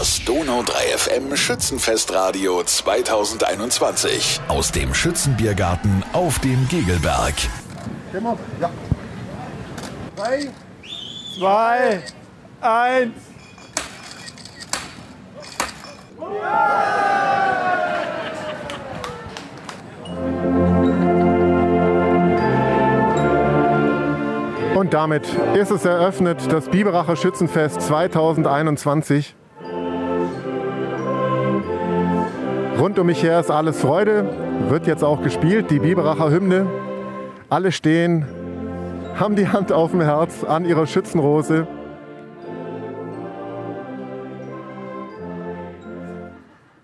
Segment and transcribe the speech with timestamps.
[0.00, 7.34] Das Donau 3 FM Schützenfestradio 2021 aus dem Schützenbiergarten auf dem Gegelberg.
[8.58, 8.70] Ja.
[10.16, 10.48] Drei,
[11.38, 12.02] zwei,
[12.62, 13.12] eins.
[24.74, 29.34] Und damit ist es eröffnet, das Biberacher Schützenfest 2021.
[32.80, 34.24] Rund um mich her ist alles Freude,
[34.70, 36.66] wird jetzt auch gespielt, die Biberacher Hymne.
[37.50, 38.24] Alle stehen,
[39.16, 41.66] haben die Hand auf dem Herz an ihrer Schützenrose.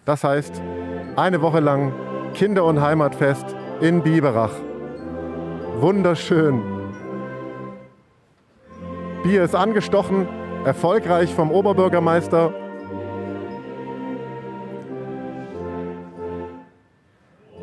[0.05, 0.61] Das heißt,
[1.17, 1.95] eine Woche lang
[2.35, 4.53] Kinder- und Heimatfest in Biberach.
[5.81, 6.61] Wunderschön.
[9.23, 10.29] Bier ist angestochen,
[10.67, 12.53] erfolgreich vom Oberbürgermeister.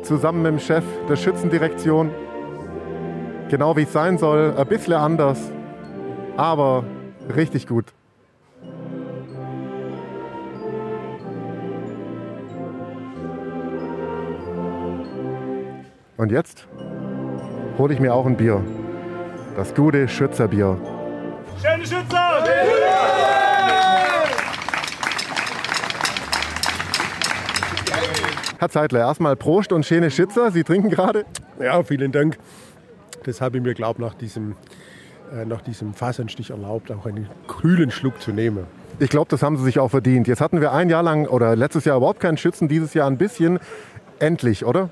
[0.04, 2.10] Zusammen mit dem Chef der Schützendirektion.
[3.48, 5.50] Genau wie es sein soll, ein bisschen anders,
[6.36, 6.84] aber
[7.34, 7.86] richtig gut.
[16.18, 16.66] Und jetzt
[17.78, 18.62] hole ich mir auch ein Bier.
[19.56, 20.76] Das gute Schützerbier.
[21.62, 23.23] Schöne Schützer!
[28.64, 30.50] Herr Zeitler, erstmal Prost und schöne Schützer.
[30.50, 31.26] Sie trinken gerade.
[31.60, 32.38] Ja, vielen Dank.
[33.24, 34.56] Das habe ich mir, glaube ich, nach diesem,
[35.34, 38.64] äh, nach diesem Fasernstich erlaubt, auch einen kühlen Schluck zu nehmen.
[39.00, 40.28] Ich glaube, das haben Sie sich auch verdient.
[40.28, 43.18] Jetzt hatten wir ein Jahr lang oder letztes Jahr überhaupt keinen Schützen, dieses Jahr ein
[43.18, 43.58] bisschen.
[44.18, 44.88] Endlich, oder?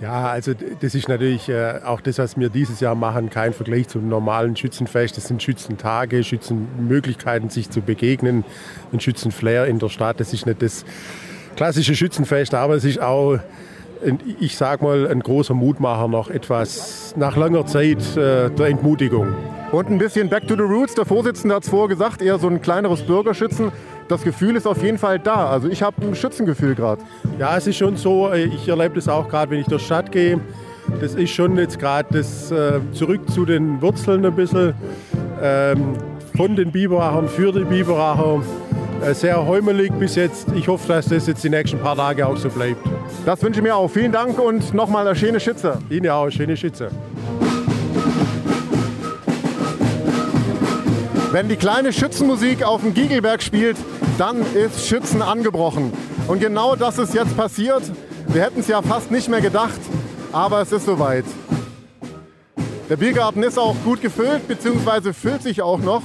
[0.00, 3.88] Ja, also das ist natürlich äh, auch das, was wir dieses Jahr machen, kein Vergleich
[3.88, 5.18] zum normalen Schützenfest.
[5.18, 8.44] Das sind Schützentage, Schützenmöglichkeiten, sich zu begegnen,
[8.94, 10.20] ein Schützenflair in der Stadt.
[10.20, 10.86] Das ist nicht das
[11.56, 13.38] klassische Schützenfest, aber es ist auch,
[14.04, 19.28] ein, ich sag mal, ein großer Mutmacher noch etwas nach langer Zeit äh, der Entmutigung.
[19.70, 20.94] Und ein bisschen Back to the Roots.
[20.94, 23.72] Der Vorsitzende hat es vorher gesagt, eher so ein kleineres Bürgerschützen.
[24.08, 25.48] Das Gefühl ist auf jeden Fall da.
[25.48, 27.00] Also ich habe ein Schützengefühl gerade.
[27.38, 29.86] Ja, es ist schon so, äh, ich erlebe das auch gerade, wenn ich durch die
[29.86, 30.40] Stadt gehe.
[31.00, 34.74] Das ist schon jetzt gerade das äh, zurück zu den Wurzeln ein bisschen.
[35.40, 35.94] Ähm,
[36.36, 38.42] von den Biberachern, für die Biberacher.
[39.02, 40.46] Äh, sehr heumelig bis jetzt.
[40.54, 42.80] Ich hoffe, dass das jetzt die nächsten paar Tage auch so bleibt.
[43.26, 43.88] Das wünsche ich mir auch.
[43.88, 45.78] Vielen Dank und nochmal eine schöne Schütze.
[45.90, 46.88] Ihnen auch, schöne Schütze.
[51.32, 53.76] Wenn die kleine Schützenmusik auf dem Giegelberg spielt,
[54.18, 55.92] dann ist Schützen angebrochen.
[56.28, 57.82] Und genau das ist jetzt passiert.
[58.28, 59.80] Wir hätten es ja fast nicht mehr gedacht,
[60.30, 61.24] aber es ist soweit.
[62.88, 66.02] Der Biergarten ist auch gut gefüllt, beziehungsweise füllt sich auch noch.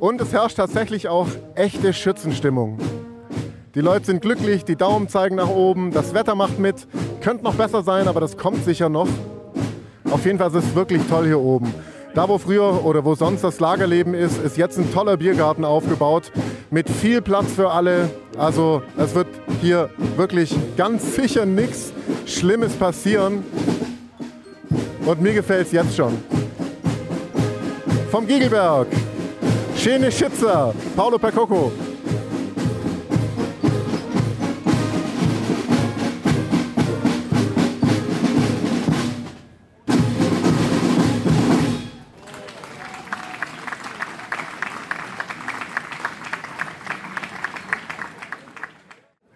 [0.00, 2.78] Und es herrscht tatsächlich auch echte Schützenstimmung.
[3.74, 6.86] Die Leute sind glücklich, die Daumen zeigen nach oben, das Wetter macht mit.
[7.20, 9.08] Könnte noch besser sein, aber das kommt sicher noch.
[10.10, 11.74] Auf jeden Fall ist es wirklich toll hier oben.
[12.14, 16.30] Da, wo früher oder wo sonst das Lagerleben ist, ist jetzt ein toller Biergarten aufgebaut
[16.70, 18.08] mit viel Platz für alle.
[18.38, 19.26] Also es wird
[19.60, 21.92] hier wirklich ganz sicher nichts
[22.26, 23.42] Schlimmes passieren.
[25.04, 26.16] Und mir gefällt es jetzt schon.
[28.12, 28.86] Vom Giegelberg,
[29.84, 31.70] Schöne Schützer, Paolo Percoco.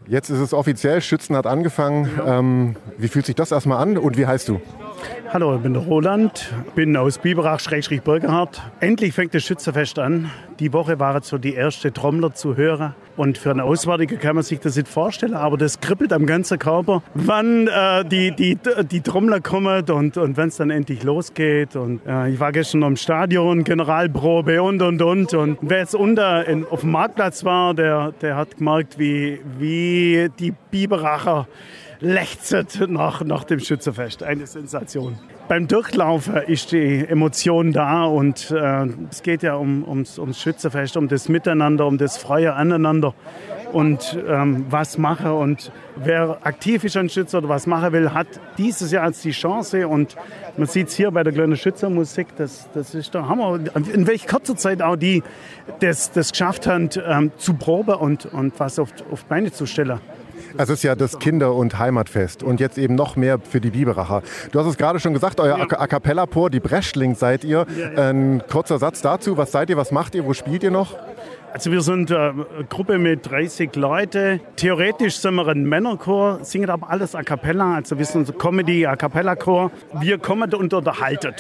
[0.07, 2.09] Jetzt ist es offiziell, Schützen hat angefangen.
[2.25, 4.63] Ähm, wie fühlt sich das erstmal an und wie heißt du?
[5.31, 8.63] Hallo, ich bin der Roland, bin aus Biberach, Schrägstrich Burgerhardt.
[8.81, 10.31] Endlich fängt das Schützenfest an.
[10.59, 12.95] Die Woche war jetzt so die erste Trommler zu hören.
[13.17, 16.59] Und für einen Auswärtiger kann man sich das nicht vorstellen, aber das kribbelt am ganzen
[16.59, 18.57] Körper, wann äh, die, die,
[18.91, 21.77] die Trommler kommen und, und wenn es dann endlich losgeht.
[21.77, 25.35] Und äh, ich war gestern am Stadion, Generalprobe und und und.
[25.35, 30.31] Und wer jetzt unter in, auf dem Marktplatz war, der, der hat gemerkt, wie, wie
[30.39, 31.49] die Biberacher
[32.00, 34.23] lechzet nach, nach dem Schützenfest.
[34.23, 35.19] Eine Sensation.
[35.49, 40.97] Beim Durchlaufen ist die Emotion da und äh, es geht ja um, ums, ums Schützenfest,
[40.97, 43.15] um das Miteinander, um das freie Aneinander
[43.73, 48.27] und ähm, was mache und wer aktiv ist an Schützer oder was machen will, hat
[48.56, 50.17] dieses Jahr als die Chance und
[50.56, 53.61] man sieht es hier bei der kleinen Schützermusik, das, das ist der Hammer.
[53.93, 55.23] In welch kurzer Zeit auch die
[55.81, 60.01] das, das geschafft haben, ähm, zu proben und, und was auf, auf Beine zu stellen.
[60.56, 64.23] Es ist ja das Kinder- und Heimatfest und jetzt eben noch mehr für die Biberacher.
[64.53, 67.67] Du hast es gerade schon gesagt, euer A Cappella-Chor, die Breschling seid ihr.
[67.97, 70.97] Ein kurzer Satz dazu, was seid ihr, was macht ihr, wo spielt ihr noch?
[71.53, 74.41] Also wir sind eine Gruppe mit 30 Leuten.
[74.56, 77.75] Theoretisch sind wir ein Männerchor, singen aber alles a cappella.
[77.77, 79.71] Also wir sind Comedy a cappella Chor.
[80.01, 81.35] Wir kommen und unterhalten.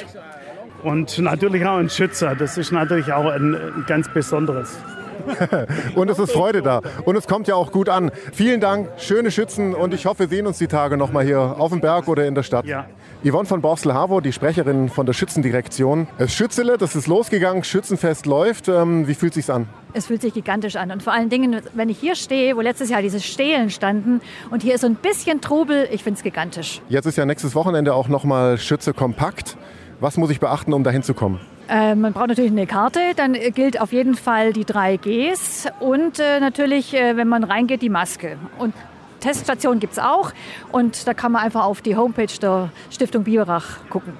[0.82, 2.34] Und natürlich auch ein Schützer.
[2.34, 4.78] Das ist natürlich auch ein ganz besonderes.
[5.94, 6.80] und es ist Freude da.
[7.04, 8.10] Und es kommt ja auch gut an.
[8.32, 11.40] Vielen Dank, schöne Schützen und ich hoffe, wir sehen uns die Tage noch mal hier
[11.40, 12.66] auf dem Berg oder in der Stadt.
[12.66, 12.86] Ja.
[13.24, 16.06] Yvonne von Borstel-Havo, die Sprecherin von der Schützendirektion.
[16.18, 18.68] Es Schützele, das ist losgegangen, Schützenfest läuft.
[18.68, 19.66] Ähm, wie fühlt es sich an?
[19.92, 20.92] Es fühlt sich gigantisch an.
[20.92, 24.20] Und vor allen Dingen, wenn ich hier stehe, wo letztes Jahr diese Stelen standen
[24.50, 26.80] und hier ist so ein bisschen Trubel, ich finde es gigantisch.
[26.88, 29.56] Jetzt ist ja nächstes Wochenende auch noch mal Schütze kompakt.
[29.98, 31.40] Was muss ich beachten, um dahin zu kommen?
[31.68, 36.18] Äh, man braucht natürlich eine Karte, dann gilt auf jeden Fall die drei Gs und
[36.18, 38.38] äh, natürlich, äh, wenn man reingeht, die Maske.
[38.58, 38.74] Und
[39.20, 40.32] Teststation gibt es auch
[40.72, 44.14] und da kann man einfach auf die Homepage der Stiftung Biberach gucken.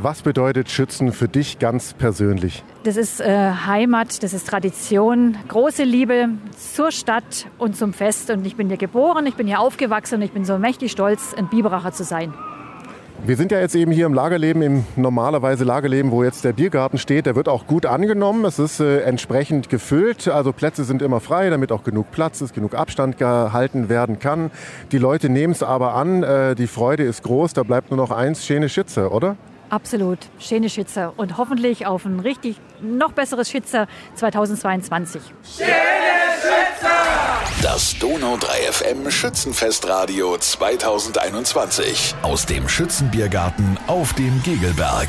[0.00, 2.62] Was bedeutet Schützen für dich ganz persönlich?
[2.84, 8.30] Das ist äh, Heimat, das ist Tradition, große Liebe zur Stadt und zum Fest.
[8.30, 11.34] Und ich bin hier geboren, ich bin hier aufgewachsen und ich bin so mächtig stolz,
[11.34, 12.32] ein Biberacher zu sein.
[13.24, 16.98] Wir sind ja jetzt eben hier im Lagerleben, im normalerweise Lagerleben, wo jetzt der Biergarten
[16.98, 17.26] steht.
[17.26, 18.44] Der wird auch gut angenommen.
[18.44, 20.28] Es ist äh, entsprechend gefüllt.
[20.28, 24.50] Also Plätze sind immer frei, damit auch genug Platz ist, genug Abstand gehalten werden kann.
[24.92, 26.22] Die Leute nehmen es aber an.
[26.22, 27.54] Äh, die Freude ist groß.
[27.54, 29.36] Da bleibt nur noch eins, schöne Schütze, oder?
[29.68, 35.20] Absolut, schöne Schütze und hoffentlich auf ein richtig noch besseres Schütze 2022.
[35.42, 35.66] Schöne
[36.40, 37.07] Schütze!
[37.62, 45.08] Das Donau 3 FM Schützenfestradio 2021 aus dem Schützenbiergarten auf dem Gegelberg.